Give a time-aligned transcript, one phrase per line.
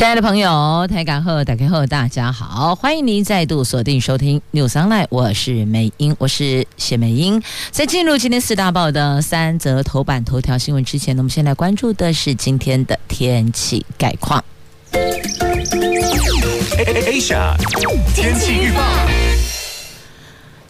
[0.00, 7.42] 亲爱的朋友，台港后打开后，大家好，欢迎您再度锁定收听 News Online，我是美英，我是谢美英。
[7.70, 14.42] 在进入今天四大报的三则头版头条新闻之前呢，我们先来关注的是今天的天气概况。
[16.78, 17.54] Asia
[18.14, 18.80] 天气预报，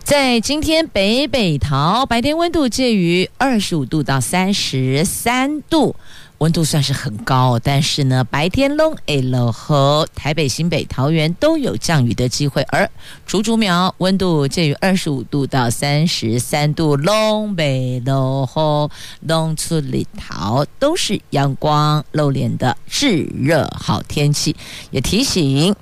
[0.03, 5.95] 在今天北北桃白天温度介于二十五度到三十三度。
[6.41, 12.63] 温度算是很高，但是呢，白天龙 L 和台北、新北、桃园都有降雨的机会。
[12.63, 12.91] 而
[13.27, 18.91] 竹竹苗温度介于二十五度到三十三度，龙北龙和
[19.21, 24.57] 龙出里桃都是阳光露脸的炙热好天气，
[24.91, 25.77] 也提醒。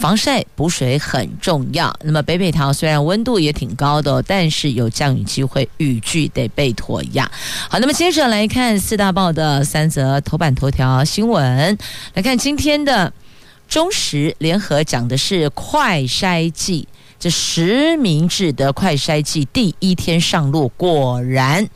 [0.00, 1.94] 防晒补水很重要。
[2.02, 7.30] 那么北北桃虽然温度也挺高的，但是有降雨机会，雨具得备妥呀。
[7.68, 11.76] 好，那么接着来看四大报的三则头版头条新闻。
[12.14, 13.12] 来看今天的
[13.68, 21.68] 中时联合讲的是快筛季，这实名制的快筛季第一天上路，果然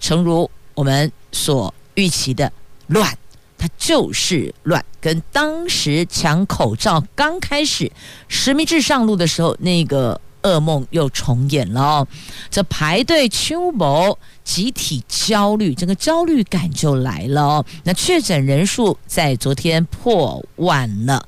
[0.00, 2.50] 诚如我们所预期的
[2.86, 3.12] 乱。
[3.58, 7.90] 它就是乱，跟当时抢口罩刚开始
[8.28, 12.08] 实名制上路的时候，那个噩梦又重演了哦。
[12.50, 17.64] 这排队秋谋，集体焦虑，整个焦虑感就来了哦。
[17.84, 21.26] 那确诊人数在昨天破万了，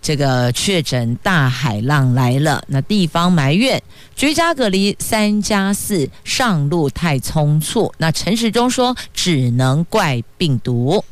[0.00, 2.62] 这个确诊大海浪来了。
[2.68, 3.82] 那地方埋怨
[4.14, 7.92] 居家隔离三加四上路太匆促。
[7.98, 11.04] 那陈时中说，只能怪病毒。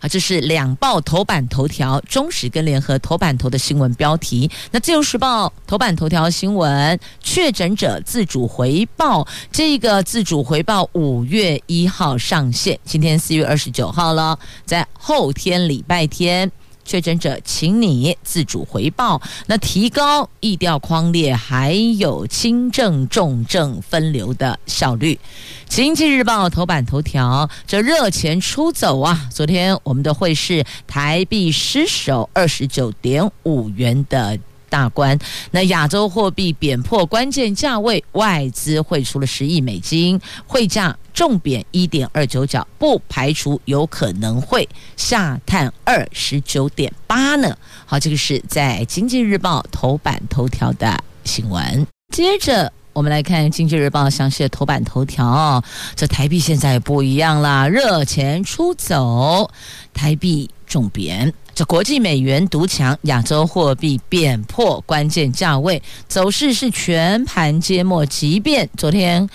[0.00, 4.48] 啊，这是两报头版头条，中时跟联合头版头的新闻标题。
[4.70, 16.50] 那自由时报头版头条新闻，确诊者自主回报，这个自主回报五月一号上线，今天四月二十九号了，在后天礼拜天。
[16.88, 19.20] 确诊者，请你自主回报。
[19.46, 25.20] 那提高疫调框列，还有轻症重症分流的效率。
[25.68, 29.28] 经济日报头版头条：这热钱出走啊！
[29.30, 34.38] 昨天我们的汇市台币失守二十九点五元的
[34.68, 35.18] 大关，
[35.50, 40.96] 那亚洲货币贬破关键价位，外资汇出了十亿美金，汇价。
[41.14, 47.58] 重贬一点二九角，不排除有可能会下探二十九点八呢。
[47.84, 51.84] 好，这个是在《经济日报》头版头条的新闻。
[52.14, 55.60] 接着我们来看《经济日报》详细的头版头条。
[55.96, 59.50] 这台币现在不一样啦，热钱出走，
[59.92, 61.34] 台币重贬。
[61.58, 68.06] 这国际美元独强，亚洲货币贬破关键价位，走势是全盘皆末。
[68.06, 69.28] 即便昨天。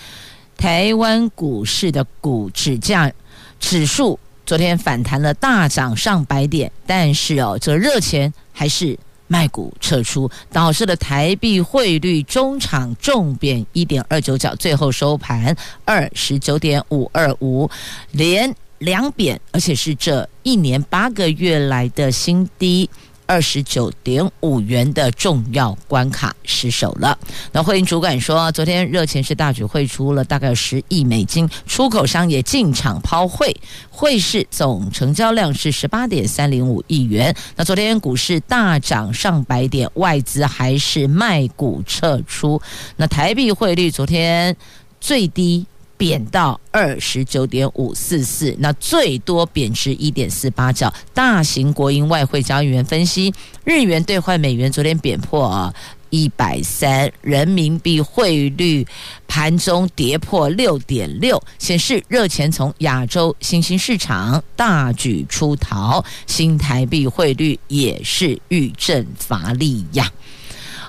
[0.55, 3.11] 台湾股市的股指价
[3.59, 8.97] 指数昨天反弹了，大涨上百点，但是哦，这热钱还是
[9.27, 15.53] 卖股撤出，导致了台币汇率中场重贬一点二九角，最后收盘
[15.83, 17.69] 二十九点五二五，
[18.11, 22.89] 连两贬，而且是这一年八个月来的新低。
[23.25, 27.17] 二十九点五元的重要关卡失守了。
[27.53, 33.55] 那汇银主管说，昨天热钱是大举汇出了大概十亿美金，出口商也进场抛汇，
[33.89, 37.33] 汇市总成交量是十八点三零五亿元。
[37.55, 42.61] 那昨天股市大涨上百点，外资还是卖股撤出。
[42.97, 44.55] 那台币汇率昨天
[44.99, 45.65] 最低。
[46.03, 50.93] 贬到二十九点五四四，那最多贬值一点四八角。
[51.13, 53.33] 大型国营外汇交易员分析，
[53.63, 55.73] 日元兑换美元昨天贬破啊
[56.09, 58.85] 一百三，人民币汇率
[59.29, 70.11] 盘中跌破六点六，显示热钱从亚洲新兴市场大举出逃，新台币汇率也是遇阵乏力呀。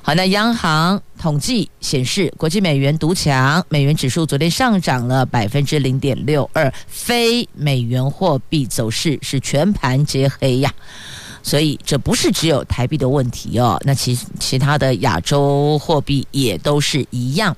[0.06, 10.70] 好，那央行统计显示，国际美元独强，美元指数昨天上涨了百分之零点六二，非美元货币走势是全盘皆黑呀。
[11.42, 17.56] 所以这不是只有台币的问题哦，那其其他的亚洲货币也都是一样。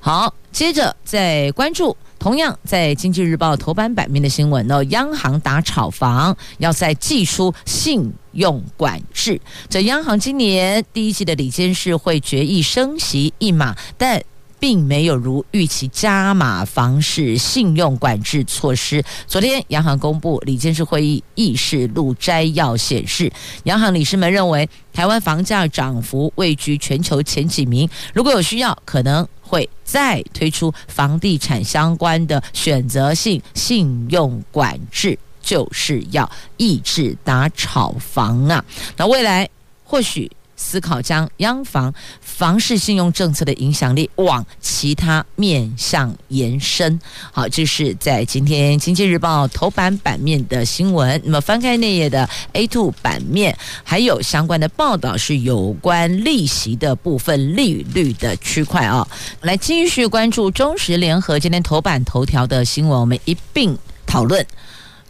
[0.00, 1.96] 好，接着再关注。
[2.18, 9.40] 同样在《经济日报》头版版面的新闻呢，央行打炒房，要再祭出信用管制。
[9.68, 14.22] 这央行今年第一季的理监事会决议升息一码，但
[14.58, 19.04] 并没有如预期加码房市信用管制措施。
[19.26, 23.30] 昨天央行公布理监事会议议事录摘要显示，
[23.64, 38.64] 央行理事们认为台湾房价涨幅位居全球前几名，如果有需要，可能会再推出房地产相关的选择性信用管制，就是要抑制打炒房啊。
[38.96, 39.48] 那未来
[39.84, 40.28] 或许。
[40.58, 46.98] 思考将央房房市信用政策的影响力往其他面向延伸。
[47.30, 51.20] 好，这是在今天《经济日报》头版版面的新闻。
[51.24, 53.54] 那么翻开那页的 A2 版面，
[53.84, 59.06] 还有相关的报道是有关利息的部分利率的区块啊。
[59.42, 63.76] 来继续关注中时联合今天头版头条的新闻，我们一并
[64.06, 64.44] 讨论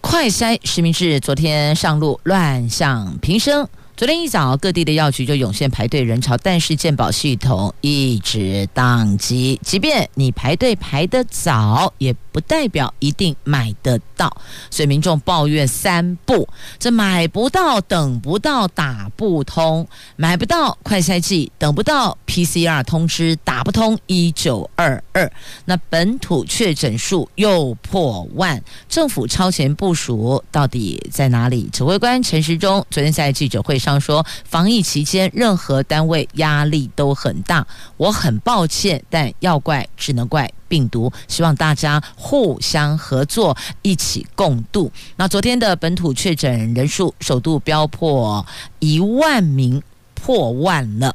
[0.00, 1.18] 快筛实名制。
[1.20, 3.68] 昨天上路乱象频生。
[3.96, 9.58] 昨天一早，各地的药局就涌现排队人潮，但是健保系统一直宕机。
[9.64, 14.30] 即便你排队排得早，也不代表一定买得到。
[14.70, 16.46] 所以民众抱怨三不：
[16.78, 25.32] 这买不到、等不到、打不通；买不到快筛剂，等不到 PCR 通知，打不通一九二二。
[25.64, 31.66] 那本土确诊数又破万，政府超前部署到底在哪里？
[31.72, 33.85] 指挥官陈时中昨天在记者会上。
[33.86, 37.64] 上说，防疫期间任何单位压力都很大，
[37.96, 44.90] 我很抱歉，但要怪只能怪病毒，希望大家互相合作，一起共度。
[45.14, 48.44] 那昨天的本土确诊人数首度飙破
[48.80, 49.80] 一万名，
[50.14, 51.14] 破万了。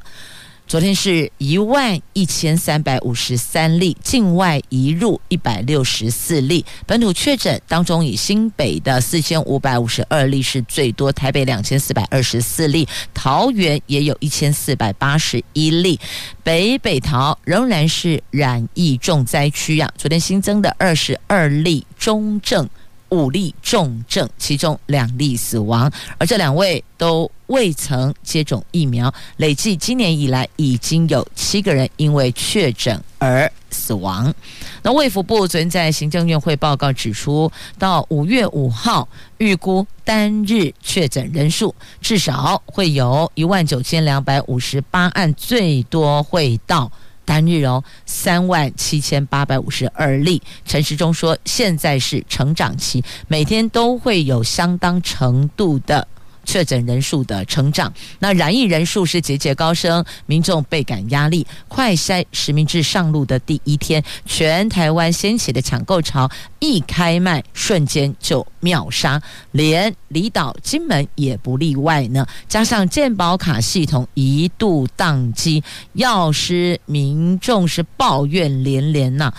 [0.72, 16.00] 昨天是一万一千三百五十三例，境外移入一百六十四例，本土确诊当中以新北的四千五百五十二例是最多，台北两千四百二十四例，桃园也有一千四百八十一例，
[16.42, 19.92] 北北桃仍然是染疫重灾区呀。
[19.98, 22.66] 昨天新增的二十二例中症。
[23.12, 29.12] 五例重症，其中两例死亡，而这两位都未曾接种疫苗。
[29.36, 34.34] 累计今年以来，已经有七个人因为确诊而死亡。
[34.82, 39.06] 那卫福部昨天在行政院会报告指出，到五月五号，
[39.36, 46.90] 预估单日确诊人数至少会有一万九千两百五十八案，最多会到。
[47.32, 50.42] 单日哦，三万七千八百五十二例。
[50.66, 56.06] 陈时中说，现在是成长期，每天都会有相当程度的。
[56.44, 61.46] 确诊人数的成长，那染疫人数是节节高升，民众倍感压力。
[61.68, 69.20] 快筛实名制上路的第一天，全台湾掀起的抢购潮一开卖，瞬间就秒杀，
[69.52, 72.26] 连离岛金门也不例外呢。
[72.48, 75.62] 加上健保卡系统一度宕机，
[75.94, 79.32] 药师民众是抱怨连连呐、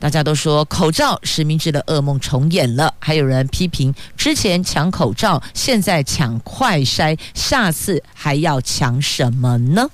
[0.00, 9.88] 大家都说口罩实名制的噩梦重演了，还有人批评之前抢口罩，现在抢快筛，下次还要抢什么呢？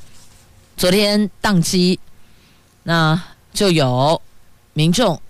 [0.77, 1.99] 昨天宕机，
[2.85, 3.21] 那
[3.53, 4.23] 就有
[4.75, 5.21] 民众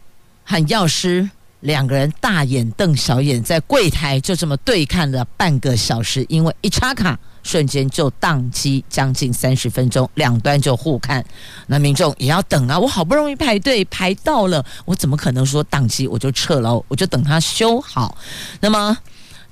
[0.45, 1.31] 和药师
[1.61, 7.19] 两个人大眼瞪小眼，在柜台就这么对看了半个小时，因为一插卡。
[7.47, 11.25] 瞬间就宕机，将近三十分钟，两端就互看。
[11.69, 12.77] 那民众也要等啊！
[12.77, 16.85] 我好不容易排队排到了，我怎么可能说宕机我就撤了？
[16.89, 18.19] 我就等他修好。
[18.61, 18.99] 那么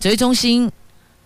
[0.01, 0.71] 指挥中心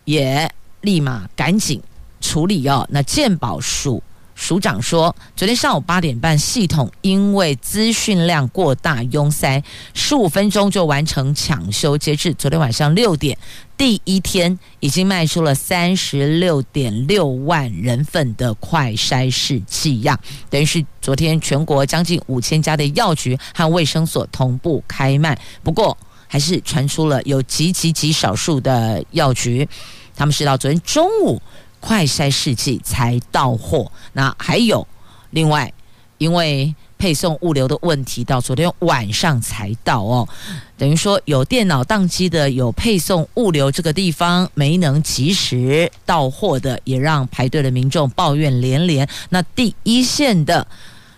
[0.04, 1.82] 也立马赶紧
[2.20, 2.86] 处理哦。
[2.90, 4.02] 那鉴宝署。
[4.38, 9.60] 署长说，昨天上午八点半，系统因为资讯量过大拥塞，
[9.94, 11.98] 十五分钟就完成抢修。
[11.98, 13.36] 截至昨天晚上六点，
[13.76, 20.18] 第一天已经卖出了三十六点六万人份的快筛试剂样，
[20.48, 25.36] 等于是昨天全国将近五千家的药局和卫生所同步开卖。
[25.64, 29.68] 不过，还是传出了有极极极少数的药局，
[30.14, 31.42] 他们是到昨天中午。
[31.80, 34.86] 快筛试剂才到货，那还有
[35.30, 35.72] 另外，
[36.18, 40.28] 因为配送物流的问题，到昨天晚上才到哦。
[40.76, 49.08] 等于说有电脑宕机的，有配送物流这个地方没能及时到货的，也让排队的民众抱怨连连。
[49.28, 50.66] 那第一线的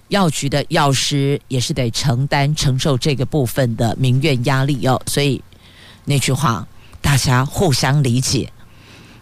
[0.08, 5.00] 药局的药师也是得承担承受这个部分的民怨压力哦。
[5.06, 5.42] 所以
[6.04, 6.66] 那句话，
[7.00, 8.52] 大家互相理解。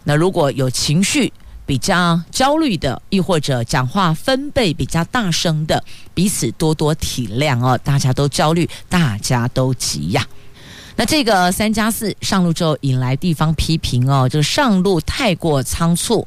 [0.09, 1.31] 那如果有情绪
[1.67, 5.85] 比较焦虑的，亦或者讲话分贝比较大声的，
[6.15, 7.79] 彼此多多体谅哦。
[7.85, 10.27] 大家都焦虑，大家都急呀。
[10.97, 16.27] 那这个三加四上路之后，引来地方批评哦，就是上路太过仓促。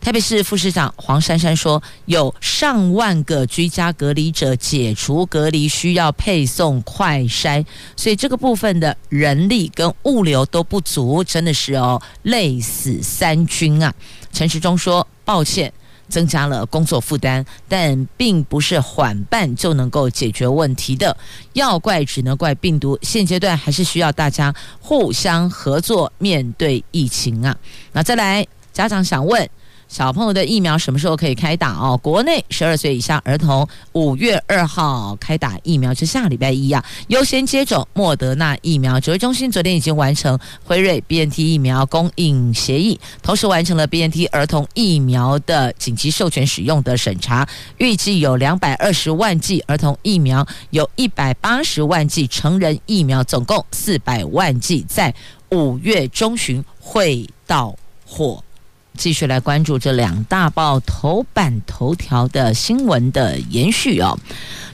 [0.00, 7.64] 台北市副市长黄珊珊说，有上万个居家隔离者解除隔离，需要配送快筛，
[7.96, 13.92] 所以这个部分的人力跟物流都不足，真的是哦，累死三军啊！
[14.32, 15.72] 陈时中说，抱歉。
[16.08, 21.16] 增加了工作负担，但并不是缓办就能够解决问题的。
[21.52, 27.56] 要怪只能怪病毒，现阶段还是需要大家互相合作面对疫情啊。
[27.92, 29.48] 那再来，家长想问。
[29.90, 31.98] 小朋友的疫苗什么时候可以开打哦？
[32.00, 39.00] 国内十二岁以下儿童五月二号开打疫苗，就下礼拜一啊，优先接种莫德纳疫苗。
[39.00, 55.12] 指挥中心昨天已经完成辉瑞 BNT 疫苗供应协议，同时完成了 BNT 儿童疫苗的紧急授权使用的审查，预计有两百二十万剂儿童疫苗，有一百八十万剂成人疫苗，总共四百万剂，在
[55.50, 57.74] 五月中旬会到
[58.06, 58.40] 货。
[58.96, 64.18] 继续来关注这两大报头版头条的新闻的延续哦。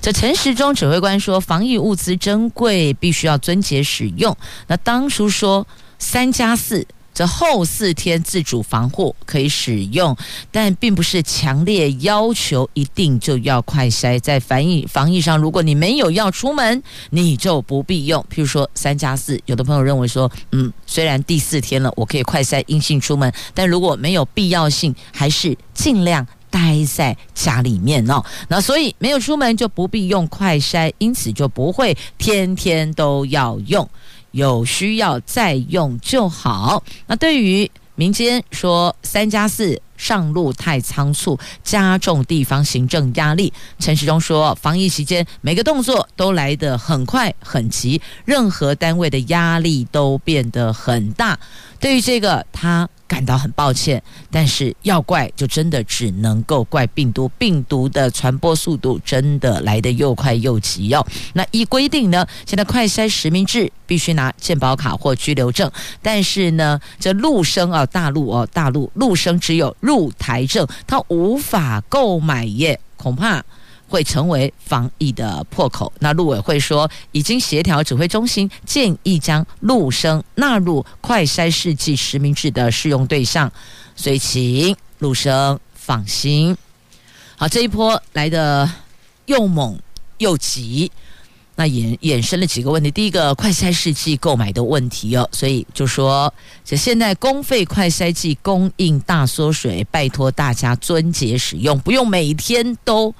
[0.01, 4.37] 这陈时中指挥官说，防疫物资珍贵，必须要遵节使用。
[4.67, 5.67] 那当初说
[5.99, 6.87] 三加四。
[7.17, 10.15] 这后四天自主防护可以使用，
[10.53, 14.21] 但并不是强烈要求一定就要快筛。
[14.21, 18.23] 在防疫防疫上，如果你没有要出门，你就不必用。
[18.31, 28.23] 譬如说三加四，有的朋友认为说，嗯，虽然第四天了，我可以快筛阴性出门，但如果没有必要性，还是尽量待在家里面哦。
[28.49, 33.89] 那所以没有出门就不必用快筛，因此就不会天天都要用。
[34.37, 36.83] 有需要再用就好。
[37.07, 51.39] 那对于民间说三加四上路太仓促，加重地方行政压力，陈时中说，防疫期间每个动作都来得很快很急，任何单位的压力都变得很大。
[51.81, 52.87] 对于这个，他。
[53.09, 61.07] 感到很抱歉，但是要怪就真的只能够怪病毒，病毒的传播速度真的来得又快又急哦。
[61.35, 65.71] 那依规定呢，现在快筛实名制必须拿健保卡或居留证，
[66.03, 73.45] 但是呢，这陆生啊，大陆哦，大陆陆生只有入台证，他无法购买耶，恐怕。
[73.89, 75.93] 会成为防疫的破口。
[76.01, 83.51] 那陆委会说，已经协调指挥中心，建议将陆生纳入快筛试剂实名制的适用对象，
[83.95, 86.57] 所以请陆生放心。
[87.37, 88.71] 好，这一波来的
[89.27, 89.79] 又猛
[90.19, 90.91] 又急，
[91.55, 92.91] 那衍衍生了几个问题。
[92.91, 96.33] 第一个，快筛试剂购买的问题哦，所以就说
[96.65, 103.15] 这现在公费快筛剂供应大缩水，拜托大家撙节使用，不用每天都。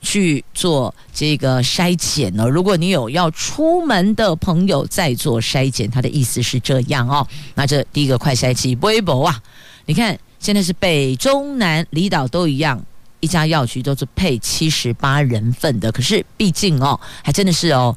[0.00, 2.48] 去做这个筛检呢？
[2.48, 7.26] 如果你有要出门的朋友再做筛检，他的意思是这样哦。
[7.54, 9.42] 那这第一个快筛剂微博啊，
[9.86, 12.82] 你看现在是北中南离岛都一样，
[13.20, 15.90] 一家药局都是配七十八人份的。
[15.90, 17.96] 可是毕竟哦，还真的是哦。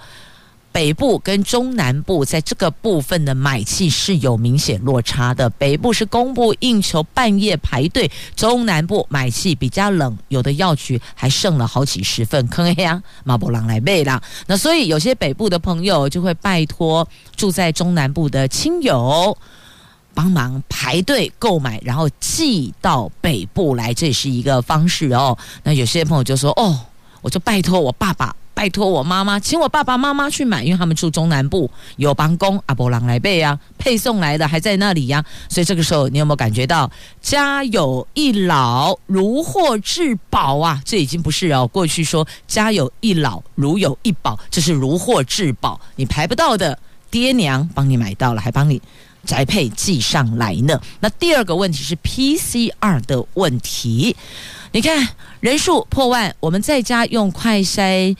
[0.72, 5.50] 北部跟中南部在这个部分的买气是有明显落差的。
[5.52, 14.22] 北部是供不应求，半夜排队；中南部买气比较冷，有的药局还剩了好几十份，坑黑啊，马布朗来背啦。
[14.48, 19.38] 那所以有些北部的朋友就会拜托住在中南部的亲友
[20.14, 25.38] 帮忙排队购买，然后寄到北部来，这是一个方式哦。
[25.64, 26.80] 那有些朋友就说：“哦，
[27.22, 36.88] 我就拜托我爸爸。”拜托我妈妈，请我爸爸妈妈去买，因为他们住中南部，有帮工阿伯郎来背啊，配送来的还在那里呀、所以这个时候你有没有感觉到
[37.24, 40.80] 家有一老如获至宝啊？
[40.86, 46.78] 这已经不是哦，过去说家有一老如有一宝，这是如获至宝，你排不到的
[47.10, 48.80] 爹娘帮你买到了，还帮你
[49.26, 50.80] 宅配寄上来呢。
[51.00, 54.16] 那第二个问题是 PCR 的问题，
[54.72, 58.16] 你看人数破万，我们在家用快筛。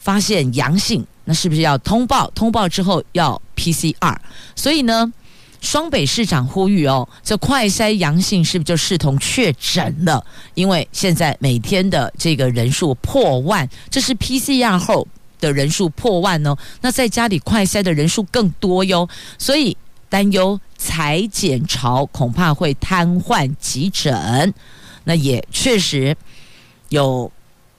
[0.00, 2.28] 发现阳性，那是不是要通报？
[2.34, 4.16] 通报之后要 PCR。
[4.56, 5.12] 所以呢，
[5.60, 10.24] 双北市长呼吁哦，这快筛阳性是不是就视同确诊了？
[10.54, 15.06] 因为现在每天的这个人数破万，这是 PCR 后
[15.38, 16.56] 的人数破万哦。
[16.80, 19.06] 那在家里快筛的人数更多哟，
[19.38, 19.76] 所以
[20.08, 24.54] 担忧裁检潮恐怕会瘫痪急诊。
[25.04, 26.16] 那也确实
[26.88, 27.30] 有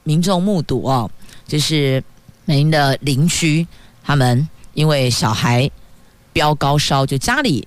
[0.04, 1.10] 民众目睹哦，
[1.52, 2.02] 就是。
[2.46, 3.66] 您的邻居，
[4.04, 5.70] 他们因为小孩
[6.34, 7.66] 飙高烧，就家里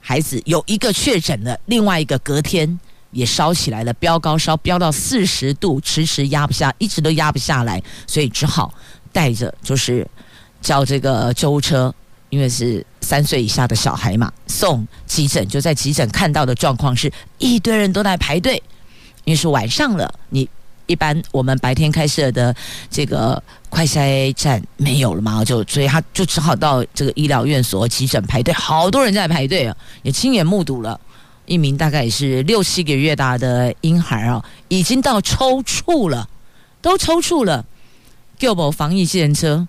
[0.00, 2.80] 孩子有一个确诊了，另外一个隔天
[3.10, 8.72] 也烧起来了，飙高烧飙到四十度，迟迟压不下，一直都压不下来，所以只好
[9.12, 10.04] 带着就是
[10.62, 11.94] 叫这个救护车，
[12.30, 18.60] 因为是三岁以下的小孩嘛，送急诊就在急诊看到的状况是一堆人都在排队，
[19.24, 20.48] 因为是晚上了，你
[20.86, 22.54] 一般我们白天开设的
[22.90, 31.00] 这个快筛站没有了嘛，就所以他就只好到这个医疗院所急诊排队，好多人在排队啊，也亲眼目睹了。
[31.46, 36.28] 一名大概也是六七个月大的婴孩啊，已经到抽搐了，
[36.82, 37.64] 都抽搐了。
[38.36, 39.68] 救某防疫计程车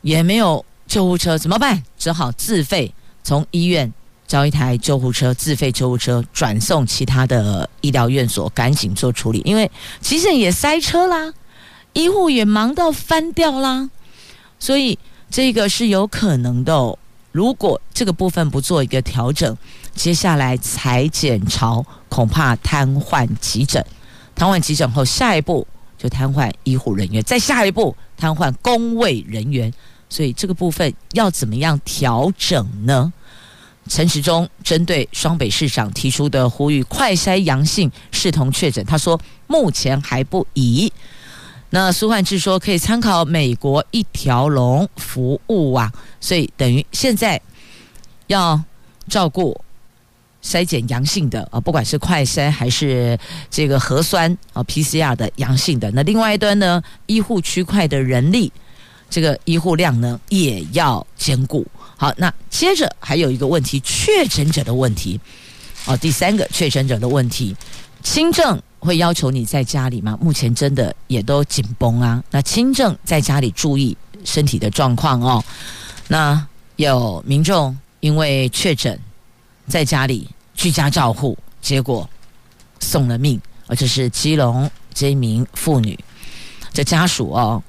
[0.00, 1.82] 也没有救护车，怎么办？
[1.96, 2.92] 只好自费
[3.22, 3.92] 从医院
[4.32, 9.42] 叫一台救护车，自费救护车转送其他的医疗院所，赶紧做处理。
[9.44, 9.70] 因为
[10.00, 11.34] 急诊也塞车啦，
[11.92, 13.90] 医护也忙到翻掉啦，
[14.58, 14.98] 所以
[15.28, 16.98] 这个是有可能的。
[17.30, 19.54] 如果这个部分不做一个调整，
[19.94, 23.84] 接下来采检潮恐怕瘫痪急诊，
[24.34, 25.66] 瘫痪急诊后，下一步
[25.98, 29.70] 就瘫痪医护人员，再下一步瘫痪工卫人员，
[30.08, 33.12] 所以这个部分要怎么样调整呢？
[33.88, 40.92] 陈时中针对双北市长提出的呼吁，快筛阳性视同确诊，他说目前还不宜。
[41.70, 47.40] 那苏焕智说可以参考美国一条龙服务啊，所以等于现在
[48.26, 48.62] 要
[49.08, 49.58] 照顾。
[50.44, 53.16] 筛检阳性的啊，不管是快筛还是
[53.48, 58.52] 这个核酸啊 PCR 的阳性的，那另外一端呢，医护区块的人力，
[59.08, 61.64] 这个医护量呢也要兼顾。
[61.96, 65.20] 好，那接着还有一个问题，确诊者的问题
[65.86, 67.54] 哦，第三个确诊者的问题，
[68.02, 70.18] 轻症会要求你在家里吗？
[70.20, 72.22] 目前真的也都紧绷啊。
[72.30, 75.44] 那轻症在家里注意身体的状况哦。
[76.08, 76.46] 那
[76.76, 78.98] 有民众因为确诊。
[79.68, 82.06] 在家里居家照护，结果
[82.80, 83.40] 送了命。
[83.68, 85.96] 而这是基隆这一名妇女，
[86.72, 87.62] 这家属哦，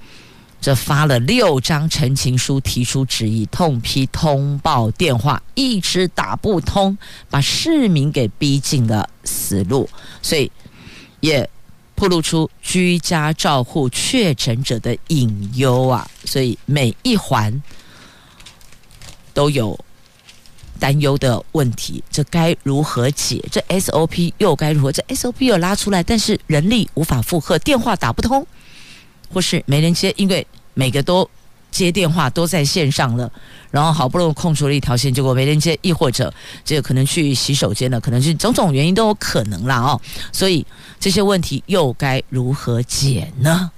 [0.64, 6.98] 这发了六张陈情书，提出质疑，痛批通报电话一直打不通，
[7.30, 9.90] 把市民给逼进了死路，
[10.22, 10.50] 所以
[11.20, 11.48] 也
[11.96, 16.10] 暴露出居家照护确诊者的隐忧啊！
[16.24, 17.62] 所以每一环
[19.34, 19.78] 都有。
[20.80, 23.42] 担忧的问题，这该如何解？
[23.50, 24.92] 这 SOP 又该如何？
[24.92, 28.46] 这 SOP 又拉出来，但是人力无法负荷，电话打不通，
[29.34, 31.28] 或是没人接，因为每个都
[31.72, 33.32] 接电话都在线上了，
[33.72, 36.32] 然后好不容易空出了一条线，结果没人接，亦或者
[36.64, 40.00] 这个可能去洗手间了，可能是种种原因都有可能啦哦，
[40.32, 40.66] 所以
[41.00, 43.72] 这些问题又该如何解呢？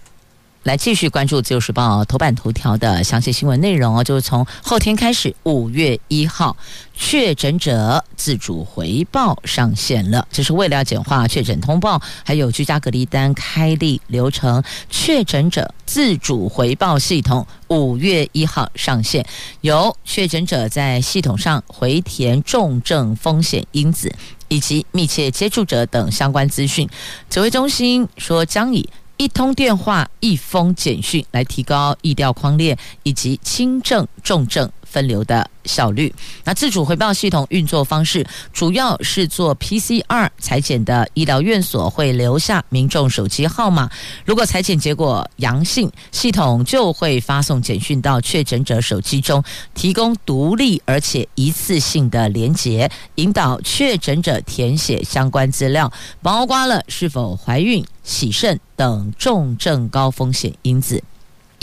[0.65, 6.58] 来继续关注《自由时报》头版头条的详细新闻内容哦，就是从后天开始，五月一号，
[6.95, 10.28] 确诊者自主回报上线了。
[10.32, 14.63] 这是为了要简化确诊通报，还有居家隔离单开立流程。
[14.89, 19.23] 确诊者自主回报系统五月一号上线，
[19.62, 24.12] 由确诊者在系统上回填重症风险因子
[24.47, 26.89] 以及密切接触者等相关资讯。
[27.30, 28.89] 指挥中心说将以。
[29.17, 36.13] 一通电话、一封简讯来提高疫调框列以及轻症、重症分流的效率。
[36.45, 43.89] 那自主回报系统运作方式，主要是做 PCR 采检的医疗院所会留下民众手机号码，
[44.23, 61.03] 如果采检结果阳性，系统就会发送简讯到确诊者手机中，提供独立而且一次性的连结，引导确诊者填写相关资料，包括了是否怀孕、洗肾等重症高风险因子。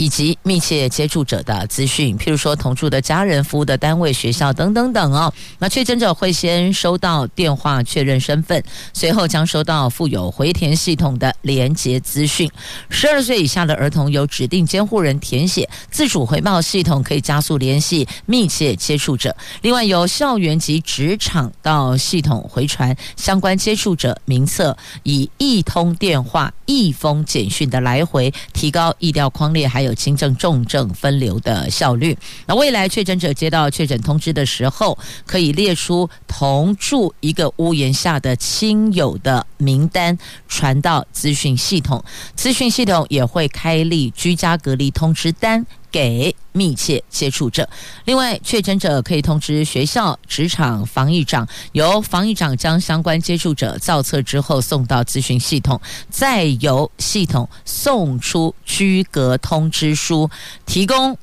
[0.03, 5.33] 以及密切接触者的资讯，譬如说同住的家人、服务的单位、学校等等等哦。
[5.59, 8.61] 那确诊者会先收到电话确认身份，
[8.91, 12.51] 随后将收到附有回填系统的连结资讯。
[12.89, 19.33] 十二岁以下的儿童由指定监护人填写，自主回报系统可以加速联系密切接触者。
[19.61, 29.83] 另外，由校园及职场到系统回传相关接触者名册，以一通电话、一封简讯的来回，提高疫调框列还。
[29.83, 32.17] 有轻症、重症分流的效率。
[32.45, 42.03] 那未来确诊者接到确诊通知的时候，可以列出同住一个屋檐下的亲友的名单，传到资讯系统。
[42.35, 45.65] 资讯系统也会开立居家隔离通知单。
[45.93, 47.69] 给密切接触者。
[48.05, 55.79] 另外，确诊者可以通知学校、职场防疫长，由防疫长将相关接触者造册之后送到咨询系统，
[56.09, 60.27] 再由系统送出居隔通知书，
[60.65, 61.15] 提供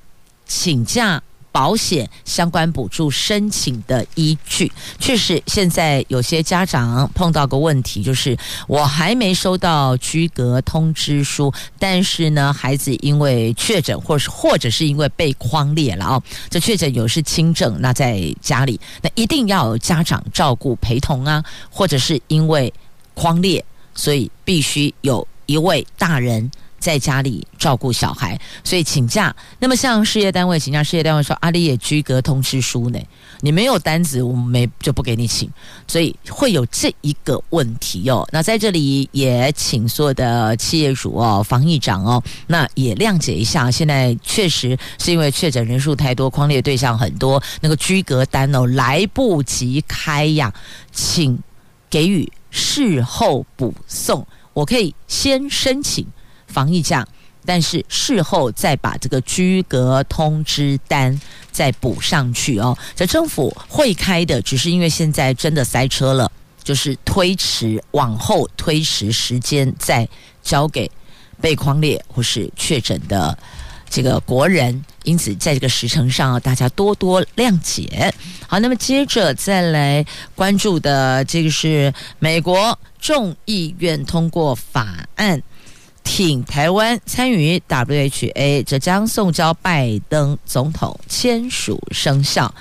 [0.46, 1.20] 请假
[1.52, 4.70] 保险相关补助申请的依据。
[4.98, 8.36] 确实，现在有些家长碰到个问题，就是
[8.68, 22.72] 我还没收到居隔通知书，但是呢，孩子因为确诊，或是或者是因为被框列了哦，这确诊有是轻症，那在家里，那一定要有家长照顾陪同啊，或者是因为
[23.14, 26.50] 框列，所以必须有一位大人。
[26.80, 29.34] 在家里照顾小孩，所以请假。
[29.58, 32.98] 那么像事业单位请假，事业单位说：“阿里也居格通知书呢，
[33.40, 35.48] 你没有单子，我们没就不给你请。”
[35.86, 38.26] 所以会有这一个问题哦。
[38.32, 43.70] 那在这里也请所有的企业主哦、防疫长哦，那也谅解一下。
[43.70, 50.52] 现在确实是因为确诊人数太多，框列对象很多，那个居格单哦来不及开呀，
[50.90, 51.38] 请
[51.90, 54.26] 给予事后补送。
[54.54, 56.06] 我可以先申请。
[56.50, 57.06] 防疫假，
[57.46, 61.18] 但是事后再把这个居隔通知单
[61.50, 62.76] 再补上去哦。
[62.94, 66.30] 这政府会开的，只是因为现在真的塞车了，
[66.62, 70.06] 就是推迟往后推迟时间，再
[70.42, 70.90] 交给
[71.40, 73.38] 被框列或是确诊的
[73.88, 74.84] 这个国人。
[75.04, 78.12] 因此，在这个时程上，大家多多谅解。
[78.46, 85.42] 好，那么接着再来关注的这个是美国众议院通过法案。
[86.02, 92.52] 挺台湾参与 WHA，这将送交拜登总统签署生效。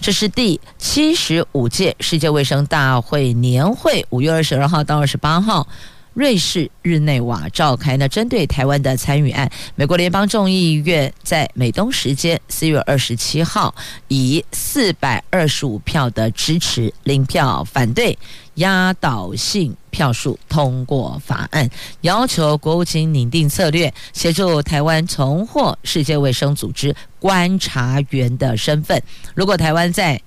[0.00, 5.66] 这是第七十五届世界卫生大会年会，五月二十二号到二十八号。
[6.14, 13.72] 瑞士日内瓦召开呢，针对台湾的参与案，美国联邦众议院在美东时间四月二十七号
[14.08, 18.18] 以四百二十五票的支持，零票反对，
[18.58, 21.68] 压倒性票数通过法案，
[22.02, 29.02] 要求国务卿拟定策略，协助台湾重获世界卫生组织观察员的身份。
[29.34, 30.20] 如果台湾在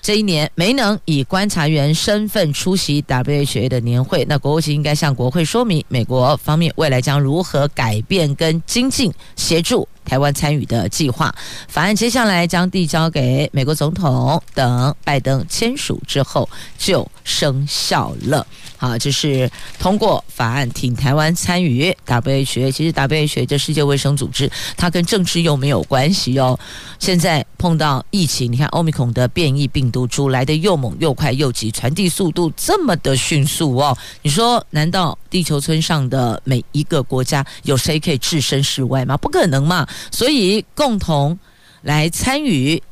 [0.00, 11.34] 这一年没能以观察员身份出席 WHA 的年会，那国务卿应该向国会说明美国方面未来将如何改变跟精进协助台湾参与的计划。
[11.68, 18.46] 法案接下来将递交给美国总统等拜登签署之后就生效了。
[18.76, 22.72] 好，这是通过法案挺台湾参与 WHA。
[22.72, 26.58] 其实 WHA 这世界卫生组织，它跟政治又没有关系哦。
[26.98, 33.96] 现在碰到疫情，你看欧米孔的变异病毒株来的又猛又快又急，传递速度这么的迅速哦。
[34.22, 39.16] 你说，难道地球村上的每一个国家有谁可以置身事外吗？
[39.16, 39.86] 不可能嘛。
[40.10, 41.38] 所以共同
[41.82, 42.82] 来参与。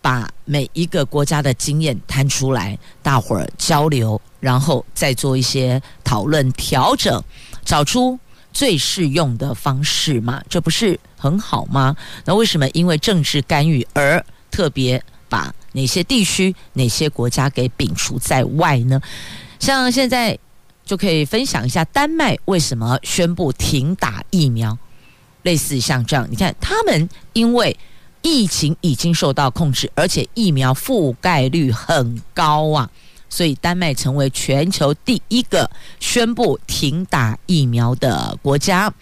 [0.00, 7.22] 把每一个国家的经验摊出来，大伙儿交流，然后再做一些讨论调整，
[7.64, 8.18] 找出
[8.52, 11.94] 最适用的方式嘛，这不是很好吗？
[12.24, 19.02] 那为什么因为政治干预而特别把哪些地区、哪些国家给摒除在外呢？
[19.58, 20.38] 像现在
[20.86, 24.78] 就可以分享一下丹麦为什么宣布停打疫苗，
[25.42, 27.76] 类似像这样，你看他们因为。
[28.20, 32.90] 疫情已经受到控制，而且疫苗覆盖率很高啊，
[33.30, 35.70] 所以丹麦成为全球第一个
[36.00, 38.92] 宣布停打疫苗的国家。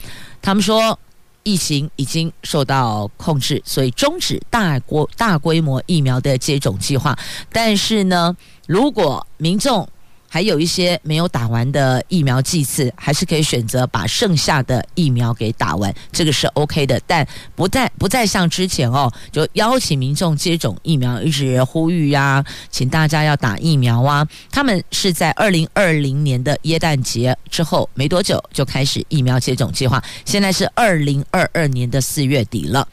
[0.42, 0.96] 他们说，
[1.44, 7.18] 疫情已经受到控制，所以终止大国大规模疫苗的接种计划。
[7.51, 9.88] 但是呢，如果民众
[10.29, 17.01] 还有一些没有打完的疫苗剂次，还是可以选择把剩下的疫苗给打完，这个是 OK 的。
[17.07, 24.27] 但不再不再像之前哦，就邀请民众接种疫苗，一直呼吁呀、啊，请大家要打疫苗啊。
[24.51, 32.87] 他们是在二零二零年的耶诞节之后没多久就开始疫苗接种计划，现在是二零二二年的四月底了。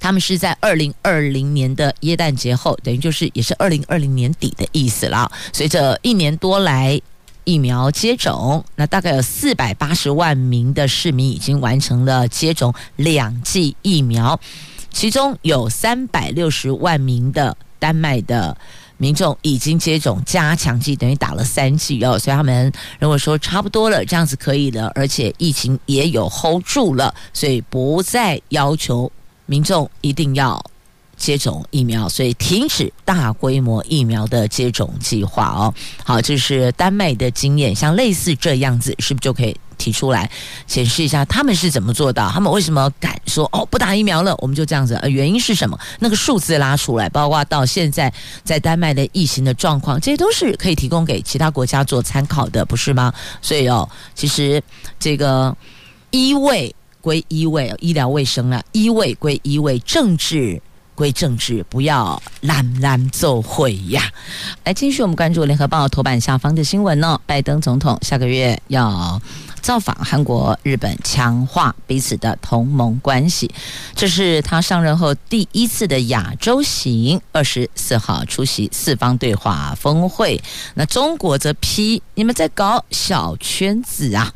[0.00, 5.30] 他们是在二零二零年的耶诞节后，等于就是也是二零二零年底的意思了。
[5.52, 7.00] 随着一年多来
[7.44, 14.40] 疫苗接种，那大概有四百八十万名的市民已经完成了接种两剂疫苗，
[14.90, 18.56] 其中有三百六十万名的丹麦的
[18.96, 22.18] 民众已经接种加强剂，等于打了三剂哦。
[22.18, 29.10] 所以他们如果说差不多了，这样子可以了，而且疫情也有 hold 住了，所以不再要求。
[29.50, 30.64] 民众一定要
[31.16, 35.74] 接种疫苗，所以停止大规模疫苗的接种计划哦。
[36.04, 40.30] 好，这是丹麦的经验，像类似这样子，是不是就可以提出来
[40.68, 42.30] 显示一下他们是怎么做到？
[42.30, 44.94] 他们为什么敢说哦，不打疫苗了，我们就这样子？
[45.02, 45.76] 呃，原因是什么？
[45.98, 48.12] 那个数字拉出来，包括到现在
[48.44, 53.12] 在丹麦的疫情的状况，这些都是可以提供给其他国家做参考的，不是吗？
[53.42, 54.62] 所以哦，其实
[55.00, 55.54] 这个
[56.12, 56.72] 一位。
[57.00, 60.60] 归一位，医疗卫生啊，一位归一位，政治
[60.94, 64.10] 归政治，不要滥滥奏会呀。
[64.64, 67.20] 来，继续我们关注联合报头版下方的新闻呢、哦。
[67.24, 69.20] 拜登总统下个月要
[69.62, 73.50] 造访韩国、日本，强化彼此的同盟关系。
[73.94, 77.20] 这是他上任后第一次的亚洲行。
[77.32, 80.42] 二十四号出席四方对话峰会。
[80.74, 84.32] 那中国则批你们在搞小圈子啊。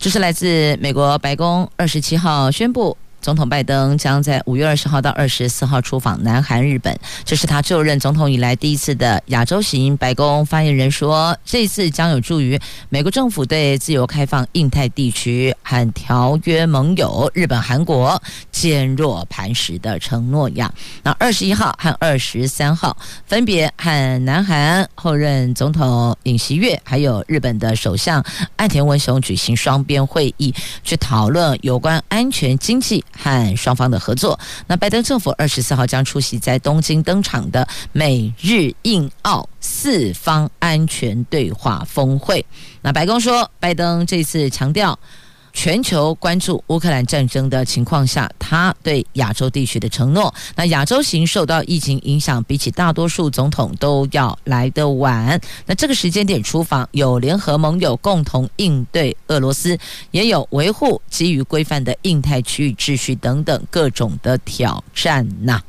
[0.00, 2.96] 这是来自美国白宫二十七号宣布。
[3.20, 9.96] 总统拜登将在五月二十号到二十四号出访南韩、日本，这是他就任总统以来第一次的亚洲行。
[9.96, 20.72] 白宫发言人说，这次将有助于美国政府对自由开放印太地区和条约盟友日本、韩国坚若磐石的承诺呀。
[21.02, 28.24] 那二十一号和二十三号分别和南韩后任总统尹锡悦，还有日本的首相
[28.56, 33.04] 岸田文雄举行双边会议，去讨论有关安全、经济。
[33.16, 34.38] 和双方的合作。
[34.66, 42.44] 那拜登政府二十四号将出席在东京登场的美日印澳四方安全对话峰会。
[42.82, 44.98] 那白宫说，拜登这次强调。
[45.52, 50.32] 全球关注乌克兰战争的情况下，他对亚洲地区的承诺。
[50.56, 55.40] 那亚洲行受到疫情影响，比起大多数总统都要来得晚。
[55.66, 59.76] 那这个时间点出访，有联合盟友共同应对俄罗斯，
[60.12, 65.60] 也有维护基于规范的印太区域秩序等等各种的挑战呐。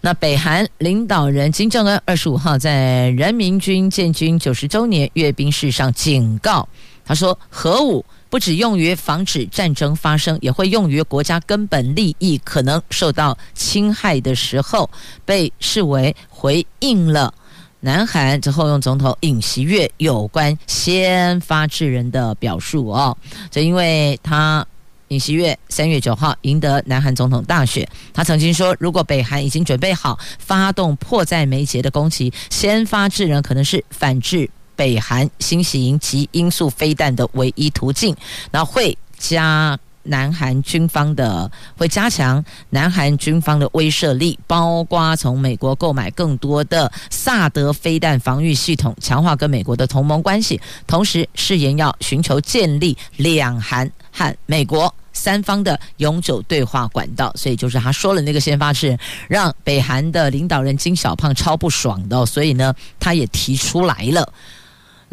[0.00, 6.68] 那北韩领导人金正恩二十五号在人民军建军九十周年阅兵式上警告，
[7.04, 14.90] 他说：“核武。”不只用于防止战争发生，也会用于国家根本利益可能受到侵害的时候，
[15.24, 17.32] 被视为回应了
[17.78, 23.16] 南韩之后用总统尹锡悦有关先发制人的表述哦。
[23.52, 24.66] 这因为他
[25.06, 34.50] 尹锡悦三月九号赢得南韩总统大选，他曾经说，如果北韩已经准备好发动迫在眉睫的攻击，先发制人可能是反制。
[34.76, 38.14] 北韩新型及音速飞弹的唯一途径，
[38.50, 57.32] 那会加南韩军方的，会加强南韩军方的威慑力，包括从美国购买更多的萨德飞弹防御系统，强化跟美国的同盟关系，同时誓言要寻求建立两韩和美国三方的永久对话管道。
[57.34, 64.30] 所以就是他说了那个先发制，让北韩的领导人金小胖超不爽的，所以呢，他也提出来了。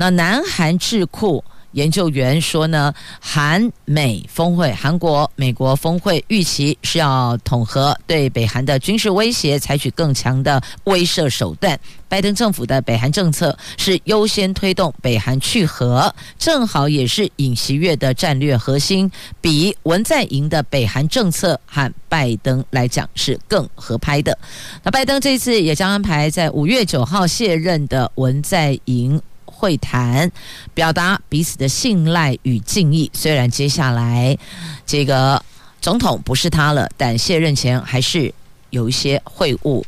[0.01, 11.79] 那南韩智库研究员说呢，韩美峰会、韩国、美国峰会预期是要统合对北韩的军事威胁，采取更强的威慑手段。
[12.09, 19.09] 拜登政府的北韩政策是优先推动北韩去核，正好也是尹锡悦的战略核心，
[19.39, 24.35] 比文在寅的北韩政策和拜登来讲是更合拍的。
[24.81, 29.21] 那拜登这次也将安排在五月九号卸任的文在寅。
[29.61, 30.31] 会谈，
[30.73, 33.11] 表达彼此的信赖与敬意。
[33.13, 34.35] 虽然接下来
[34.87, 35.39] 这个
[35.79, 38.33] 总统不是他了，但卸任前还是
[38.71, 39.83] 有一些会晤，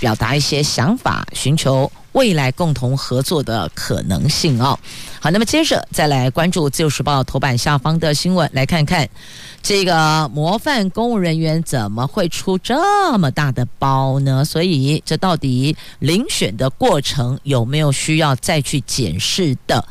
[0.00, 4.78] 表达一些想法，寻求未来共同合作的可能性哦。
[5.20, 9.08] 好，那么接着再来关注《自由时报》头版下方的新闻，来看看。
[9.60, 14.44] 这个模范公务人员怎么会出这么大的包呢？
[14.44, 19.84] 所以，这到底遴选的过程有没有需要再去检视的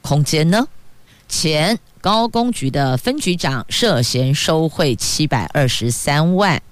[0.00, 0.66] 空间呢？
[1.28, 6.62] 前高工局的分局长涉嫌收贿七百二十三万。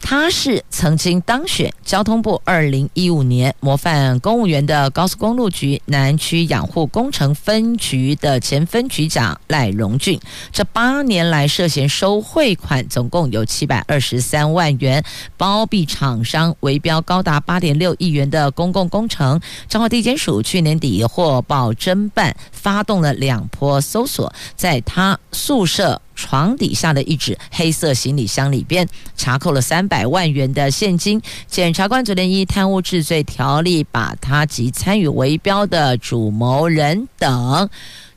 [0.00, 10.18] 他是曾经当选交通部二零一五年模范公务员的高速公路局南区养护工程分局的前分局长赖荣俊，
[10.50, 15.04] 这八年来涉嫌收贿款总共有七百二十三万元，
[15.36, 19.38] 包庇厂商围标高达八点六亿元的公共工程。
[19.68, 26.00] 彰化地检署去年底获报侦办，发动了两波搜索，在他宿舍。
[26.18, 31.22] 床底下的一纸黑色行李箱里边查扣了三百万元的现金。
[31.46, 37.70] 检察官昨天依贪污治罪条例，把他及参与围标的主谋人等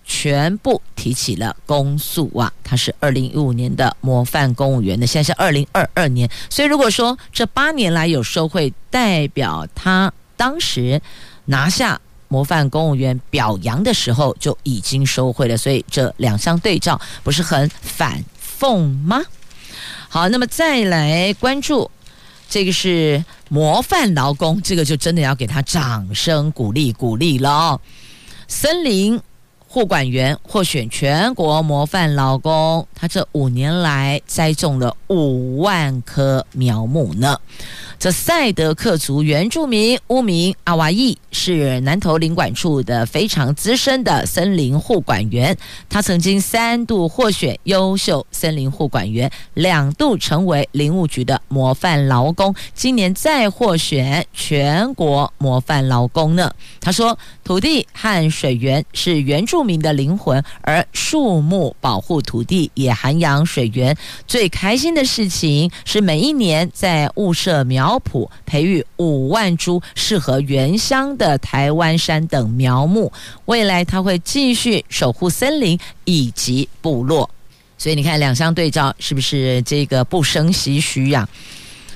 [0.03, 2.51] 全部提起了公诉啊！
[2.63, 10.99] 他是二零一五年的模范公务员的，现在是二零二二年，所以如果说这八年来有受贿，代表他当时
[11.45, 12.01] 拿下。
[12.31, 18.23] 模范公务员表扬的时候就已经收回了，所以这两相对照不是很反
[18.57, 19.21] 讽吗？
[20.07, 21.91] 好，那么再来关注
[22.47, 27.81] 这个是模范劳工，这个就真的要给他掌声鼓励鼓励了哦。
[28.47, 29.19] 森林
[29.73, 37.39] 护管员获选全国模范劳工，他这五年来栽种了五万棵苗木呢。
[37.97, 45.55] 这赛德克族原住民乌名阿瓦义是南投林管处的非常资深的森林护管员，
[45.88, 56.53] 他曾经三度获选优秀森林护管员，两度成为林务局的模范劳工，今年再获选全国模范劳工呢。
[56.81, 63.95] 他说：“土地和水源是原住民的灵魂，而树木保护土地也涵养水源。
[64.28, 73.12] 最开心的事情是每一年在雾社苗。”圃培育五万株适合原乡的台湾杉等苗木，
[73.45, 77.30] 未来他会继续守护森林以及部落。
[77.78, 81.28] 所以你看，两相对照，是不是这个不生唏嘘呀？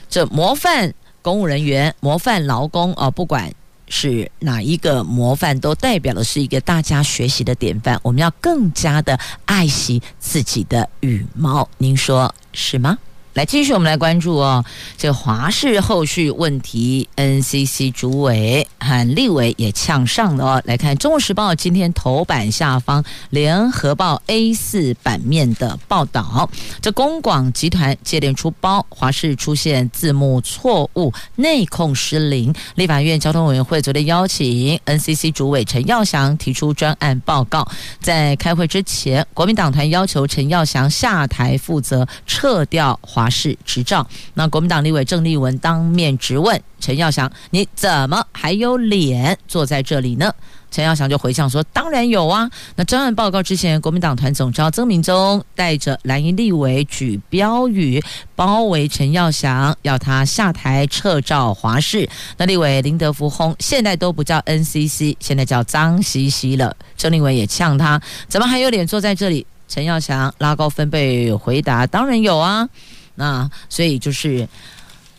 [0.09, 3.51] 这模范公务人员、模范劳工哦，不管
[3.87, 7.99] 是哪一个模范，都代表的是一个大家学习的典范。
[8.03, 12.97] 我们要更加的爱惜自己的羽毛，您说是吗？
[13.35, 14.63] 来继续，我们来关注哦，
[14.97, 20.61] 这华视后续问题，NCC 主委和立委也呛上了哦。
[20.63, 26.49] 来看《中国时报》今天头版下方，《联合报》A4 版面的报道，
[26.81, 32.55] 这公广集团接连出包，华视出现字幕错误、内控失灵。
[32.75, 37.67] 立法院交通委员会昨天邀请 NCC 主委陈耀祥提出专案报告，
[37.99, 43.24] 在开会之前，国民党团要求陈耀祥下台负责，撤掉华。
[43.25, 50.31] 华视执照，那国民党立委郑丽文当面质问陈耀祥：“你怎么还有脸坐在这里呢？”
[50.69, 58.03] 陈耀祥就回呛说：“当然有啊！”那专案报告之前，国民党团总召曾铭宗带着蓝营立委举标语
[58.35, 62.07] 包围陈耀祥，要他下台撤照华视。
[62.37, 72.69] 那立委林德福轰：“现在都不叫 NCC，现在叫脏兮兮了。”郑立文也呛他：“怎么还有脸坐在这里？”陈耀祥拉高分贝回答：“当然有啊！”
[73.15, 74.47] 那所以就是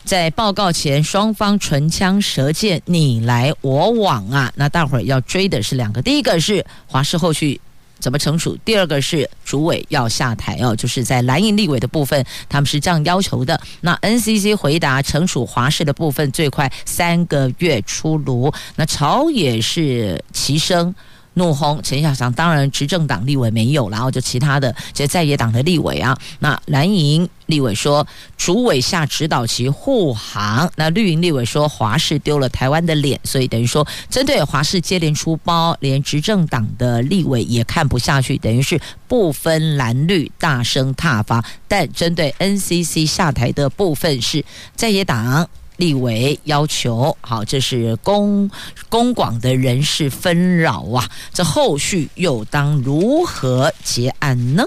[0.04, 4.52] 在报告前，双方唇枪舌剑，你来我往啊。
[4.54, 7.60] 那大伙儿要追的是两个，第一个是华视后续
[7.98, 10.76] 怎么惩处，第二个是主委要下台哦。
[10.76, 13.60] 就是在蓝营立委的部分，他们是这样要求的。
[13.80, 18.52] 那 NCC 回答惩处华视的部分，最快三个月出炉。
[18.76, 20.94] 那朝野是齐声。
[21.36, 26.16] 怒轰陈小祥，当然执政党立委没有，然后就其他的这些在野党的立委啊。
[26.38, 28.06] 那蓝营立委说，
[28.38, 30.70] 主委下指导其护航。
[30.76, 41.44] 那绿营立委说，华视丢了台湾的脸，所以等于说，针对华视接连出包，连执政党的立委也看不下去，等于是不分蓝绿大声挞伐。
[41.68, 44.42] 但针对 NCC 下台的部分，是
[44.74, 45.46] 在野党。
[45.76, 48.50] 立委要求，好，这是公
[48.88, 54.66] 公广的人事纷扰啊，这后续又当如何结案呢？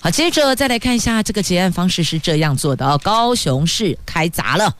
[0.00, 4.74] 好，接着再来看一下这个结案方式是这样做的哦，高雄市开闸了，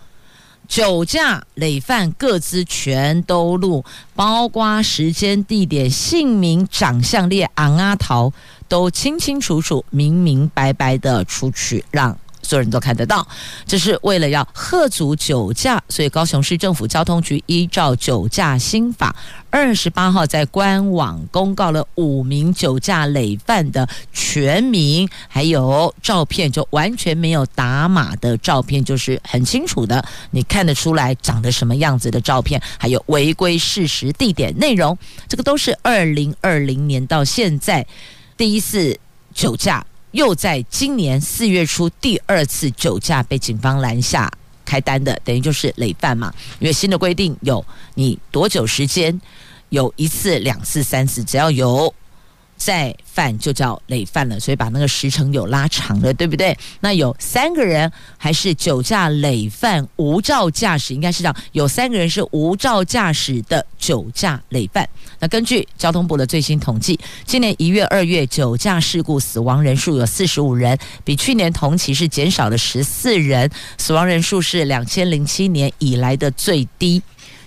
[0.68, 3.84] 酒驾累犯个资全都录，
[4.14, 8.32] 包括时间、地点、姓名、长相列昂阿桃
[8.68, 12.16] 都清清楚楚、明明白白的出去让。
[12.42, 13.26] 所有人都看得到，
[13.66, 19.14] 这是为了要吓阻酒驾，所以高雄市政府交通局依照酒驾新法，
[19.48, 34.96] 二十八号在官网公告了五名酒驾累犯的全名，还有照片，就完全没有打码的照片，就是很清楚的，你看得出来长得什么样子的照片，还有违规事实、地点、内容，
[35.28, 37.86] 这个都是二零二零年到现在
[38.36, 38.98] 第一次
[39.32, 39.84] 酒驾。
[40.12, 44.30] 又在今年四月初第二次酒驾被警方拦下
[44.64, 46.32] 开单的，等于就是累犯嘛。
[46.60, 49.20] 因为新的规定有你多久时间，
[49.70, 51.92] 有一次、两次、三次，只要有。
[52.56, 56.56] 再犯就叫累犯了，所以把那个时程有拉长了，对不对？
[56.80, 64.88] 那有三个人还是酒驾累犯无照驾驶，应该是这样，有三个人是无照驾驶的酒驾累犯。
[65.18, 77.02] 那根据交通部的最新统计，今年一月、二月酒驾事故死亡人数有四十五人，比去年同期是减少了十四人，死亡人数是两千零七年以来的最低。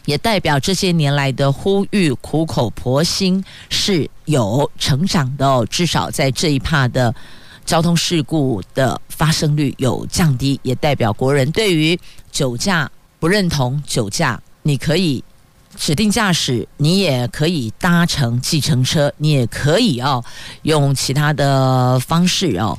[0.06, 7.14] 也代表这些年来的呼吁苦口婆心是有成长的，至少在这一趴的
[7.66, 12.00] 交通事故的发生率有降低，也代表国人对于
[12.32, 12.90] 酒驾
[13.20, 15.24] 不认同酒驾，你可以
[15.76, 20.24] 指定驾驶，你也可以搭乘计程车，你也可以哦
[20.62, 22.78] 用其他的方式哦，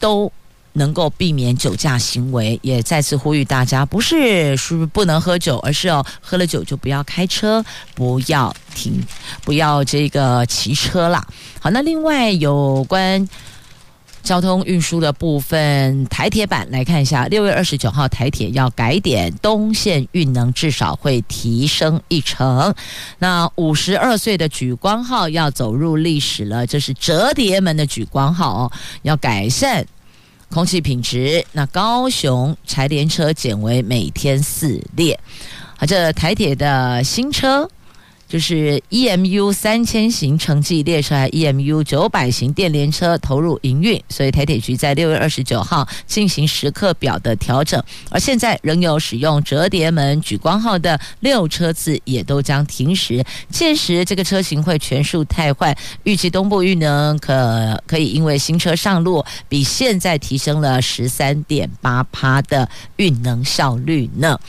[0.00, 0.32] 都
[0.74, 7.64] 能够避免酒驾行为，也再次呼吁大家，不是是不能喝酒，而是哦，喝了酒就不要开车，
[7.94, 9.02] 不要停，
[9.44, 11.26] 不要这个骑车啦。
[11.60, 13.28] 好，那另外有关。
[14.22, 22.72] 交通运输的部分，台铁版来看一下，六月二十九号台铁要改点东线运能，至少会提升一成。
[23.18, 29.84] 那五十二岁的莒光号要走入历史了，这是折叠门的莒光号哦，要改善
[30.52, 31.44] 空气品质。
[31.52, 35.18] 那高雄柴联车减为每天四列，
[35.78, 37.68] 好，这台铁的新车。
[38.32, 62.66] 就是 EMU 三千型城际列车，还 EMU 九百型电联车投入营运，所以台铁局在六月二十九号进行时刻表的调整，而现在仍有使用折叠门举光号的六车次也都将停驶，届时这个车型会全数汰换，预计东部运能可可以因为新车上路，比现在提升了十三点八趴的
[62.96, 64.40] 运能效率呢。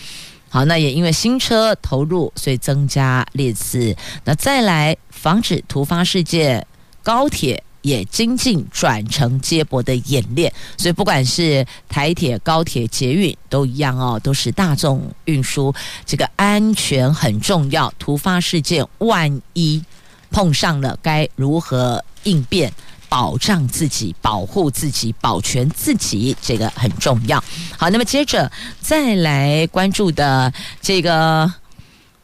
[0.53, 3.95] 好，那也因为新车投入，所以增加列次。
[4.23, 6.63] 那再来防止突发事件，
[7.01, 10.53] 高铁也精进转乘接驳的演练。
[10.77, 15.73] 所以不管是台铁、高铁、捷运都一样哦，都是大众运输，
[16.05, 17.91] 这个安全很重要。
[17.97, 19.83] 突发事件万一
[20.29, 22.71] 碰上了，该如何应变？
[23.13, 27.39] 保障自己，保护自己，保全自己，这个很重要。
[27.77, 28.51] 好，那么接着
[28.81, 30.51] 再来关注的
[30.81, 31.45] 这个《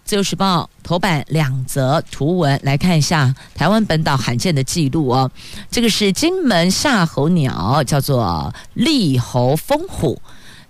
[0.04, 5.30] 自由时报》头版两则图文，来看一下台湾本岛罕见的记录哦。
[5.70, 10.20] 这个是金门夏候鸟，叫做利喉蜂虎，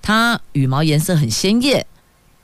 [0.02, 1.86] 它羽毛颜色很鲜艳，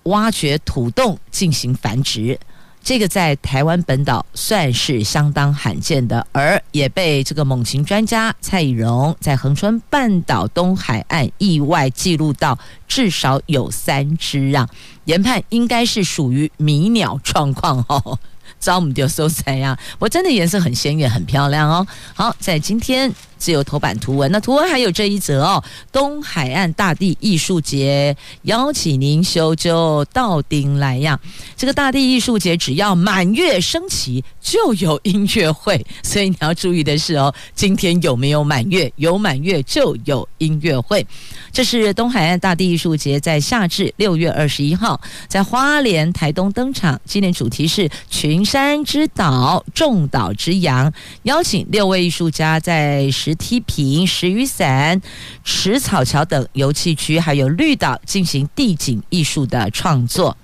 [0.04, 2.40] 挖掘土洞进行繁殖。
[2.86, 12.56] 这个在台湾本岛算是相当罕见的，而也被这个猛禽专家蔡以荣在恒春半岛东海岸意外记录到
[12.88, 14.70] 至少有三只啊，
[15.06, 18.20] 研判应该是属于迷鸟状况哦。
[18.60, 21.86] 招我们就收采呀，我真的颜色很鲜艳，很漂亮哦。
[22.14, 23.12] 好，在今天。
[23.46, 31.20] 自由头版图文，那图文还有这一则哦，东海岸大地艺术节邀请您修就到顶来呀。
[31.56, 38.92] 这个大地艺术节只要满月升起就有音乐会，所以你要注意的是哦，今天有没有满月？
[38.96, 41.06] 有满月就有音乐会。
[41.52, 50.92] 这是东海岸大地艺术节在夏至六月二十一号在花莲台东登场，今年主题是群山之岛，众岛之洋，
[51.24, 55.02] 邀请六位艺术家在十梯坪、石雨伞、
[55.44, 60.36] 池草桥等游憩区，还有绿岛进行地景艺术的创作。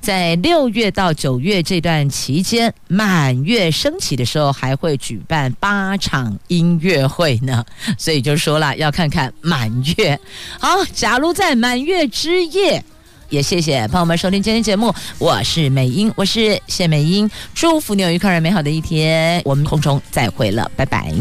[0.00, 7.62] 在六月到九月这段期间，满月升起的时候，还会举办八场音乐会呢。
[7.98, 10.18] 所以就说了，要看看满月。
[10.58, 12.82] 好，假如在满月之夜，
[13.28, 14.90] 也谢谢朋友们收听今天节目。
[15.18, 19.42] 我是美英，我是谢美英，祝福你有愉快而美好的一天。
[19.44, 21.12] 我们空中再会了，拜拜。